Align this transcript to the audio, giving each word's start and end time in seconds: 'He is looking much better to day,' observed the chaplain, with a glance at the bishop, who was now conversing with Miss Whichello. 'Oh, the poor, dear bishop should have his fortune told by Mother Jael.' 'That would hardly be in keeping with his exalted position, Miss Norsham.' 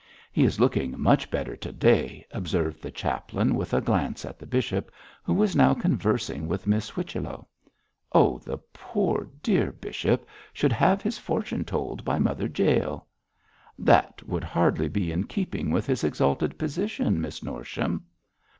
'He 0.31 0.43
is 0.43 0.59
looking 0.59 0.99
much 0.99 1.29
better 1.29 1.55
to 1.55 1.71
day,' 1.71 2.25
observed 2.31 2.81
the 2.81 2.89
chaplain, 2.89 3.53
with 3.53 3.71
a 3.71 3.81
glance 3.81 4.25
at 4.25 4.39
the 4.39 4.47
bishop, 4.47 4.89
who 5.21 5.31
was 5.31 5.55
now 5.55 5.75
conversing 5.75 6.47
with 6.47 6.65
Miss 6.65 6.89
Whichello. 6.89 7.47
'Oh, 8.11 8.39
the 8.39 8.57
poor, 8.73 9.29
dear 9.43 9.71
bishop 9.71 10.27
should 10.53 10.71
have 10.73 11.03
his 11.03 11.19
fortune 11.19 11.63
told 11.63 12.03
by 12.03 12.17
Mother 12.17 12.47
Jael.' 12.47 13.05
'That 13.77 14.27
would 14.27 14.43
hardly 14.43 14.87
be 14.89 15.11
in 15.11 15.25
keeping 15.25 15.69
with 15.69 15.85
his 15.85 16.03
exalted 16.03 16.57
position, 16.57 17.21
Miss 17.21 17.43
Norsham.' 17.43 18.03